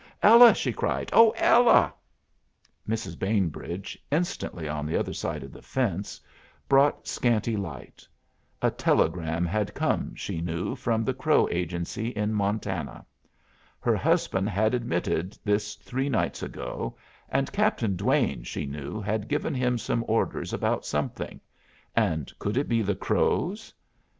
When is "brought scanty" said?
6.67-7.55